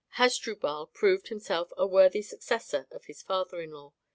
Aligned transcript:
Hasdrubal 0.15 0.87
proved 0.87 1.27
himself 1.27 1.71
a 1.77 1.85
worthy 1.85 2.23
successor 2.23 2.87
of 2.89 3.05
his 3.05 3.21
father 3.21 3.61
in 3.61 3.69
law. 3.69 3.93